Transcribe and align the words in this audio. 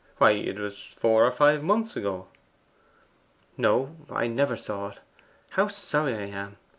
Why, 0.17 0.31
it 0.31 0.57
was 0.57 0.81
four 0.83 1.25
or 1.27 1.31
five 1.31 1.61
months 1.61 1.95
ago!' 1.95 2.25
'No, 3.55 3.97
I 4.09 4.25
never 4.25 4.55
saw 4.57 4.87
it. 4.87 4.97
How 5.51 5.67
sorry 5.67 6.15
I 6.15 6.21
am! 6.25 6.57